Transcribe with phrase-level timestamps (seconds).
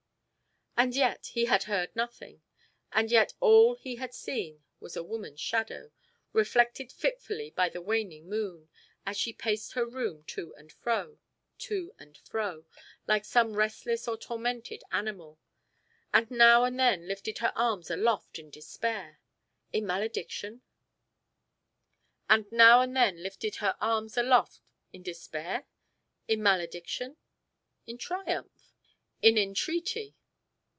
[0.77, 2.41] And yet he had heard nothing,
[2.91, 5.91] and yet all he had seen was a woman's shadow,
[6.33, 8.67] reflected fitfully by the waning moon,
[9.05, 11.19] as she paced her room to and fro,
[11.59, 12.65] to and fro,
[13.05, 15.37] like some restless or tormented animal,
[16.11, 19.19] and now and then lifted her arms aloft in despair?
[19.71, 20.63] in malediction?
[22.27, 22.41] in
[27.99, 28.73] triumph?
[29.21, 30.15] in entreaty?